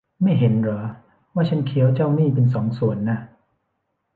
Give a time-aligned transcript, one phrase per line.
[0.23, 0.81] ไม่เห็นหรอ
[1.33, 3.19] ว่าฉันเคี้ยวเจ้านี้เป็นสองส่วนน่ะ